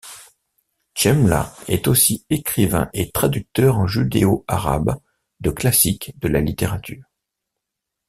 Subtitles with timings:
[0.95, 4.99] Chemla est aussi écrivain et traducteur en judéo-arabe
[5.41, 7.03] de classiques de la littérature.